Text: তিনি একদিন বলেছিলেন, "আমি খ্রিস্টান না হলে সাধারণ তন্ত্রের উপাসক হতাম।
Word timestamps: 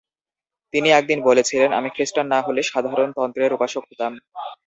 তিনি 0.73 0.89
একদিন 0.91 1.19
বলেছিলেন, 1.21 1.69
"আমি 1.73 1.89
খ্রিস্টান 1.89 2.25
না 2.27 2.39
হলে 2.41 2.61
সাধারণ 2.63 3.09
তন্ত্রের 3.11 3.51
উপাসক 3.53 3.83
হতাম। 3.89 4.13